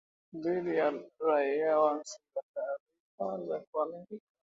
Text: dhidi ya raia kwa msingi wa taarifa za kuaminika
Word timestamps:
dhidi 0.33 0.75
ya 0.77 0.93
raia 1.19 1.79
kwa 1.79 1.95
msingi 1.97 2.21
wa 2.35 2.43
taarifa 3.17 3.47
za 3.47 3.59
kuaminika 3.71 4.25